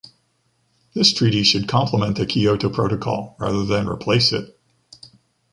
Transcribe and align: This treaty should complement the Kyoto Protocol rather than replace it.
This 0.95 1.13
treaty 1.13 1.43
should 1.43 1.67
complement 1.67 2.17
the 2.17 2.25
Kyoto 2.25 2.71
Protocol 2.71 3.35
rather 3.37 3.63
than 3.63 3.87
replace 3.87 4.33
it. 4.33 4.57